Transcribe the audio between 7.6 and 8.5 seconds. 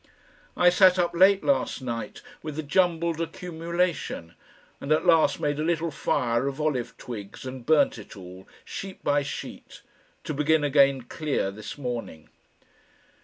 burnt it all,